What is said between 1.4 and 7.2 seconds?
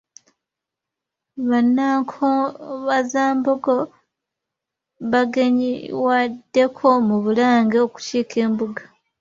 Bannankobazambogo bagenyiwaddeko mu